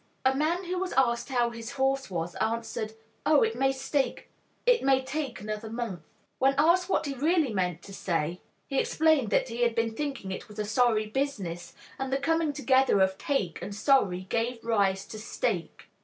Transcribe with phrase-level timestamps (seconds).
[0.25, 4.31] A man who was asked how his horse was, answered, "Oh, it may stake
[4.65, 6.01] it may take another month."
[6.39, 10.31] When asked what he really meant to say, he explained that he had been thinking
[10.31, 14.63] that it was a sorry business and the coming together of "take" and "sorry" gave
[14.65, 15.87] rise to "stake."